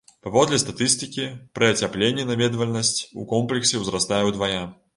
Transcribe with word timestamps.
Паводле 0.25 0.57
статыстыкі, 0.61 1.25
пры 1.59 1.69
ацяпленні 1.75 2.25
наведвальнасць 2.31 3.05
у 3.21 3.29
комплексе 3.35 3.75
ўзрастае 3.87 4.23
ўдвая. 4.33 4.61